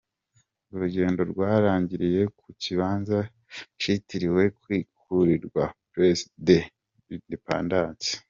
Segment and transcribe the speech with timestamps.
[0.73, 3.17] Urugendo rwarangiriye ku kibanza
[3.81, 6.57] citiriwe kwikukira, Place de
[7.07, 8.09] l'Independance.